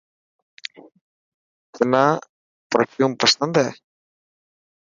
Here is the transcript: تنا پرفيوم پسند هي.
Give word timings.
تنا 1.73 2.05
پرفيوم 2.71 3.11
پسند 3.21 3.53
هي. 3.61 3.69